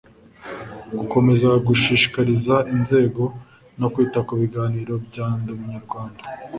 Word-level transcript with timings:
Gukomeza 0.97 1.47
gushishikariza 1.67 2.55
inzego 2.75 3.23
no 3.79 3.87
kwita 3.93 4.19
ku 4.27 4.33
biganiro 4.41 4.93
bya 5.07 5.25
Ndi 5.39 5.49
Umunyarwanda 5.55 6.21